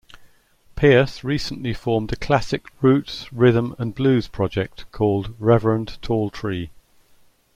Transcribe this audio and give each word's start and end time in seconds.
Pierce 0.75 1.23
recently 1.23 1.75
formed 1.75 2.11
a 2.11 2.15
classic 2.15 2.65
roots, 2.81 3.31
rhythm 3.31 3.75
and 3.77 3.93
blues 3.93 4.27
project 4.27 4.91
called 4.91 5.35
Reverend 5.37 6.01
Tall 6.01 6.31
Tree. 6.31 6.71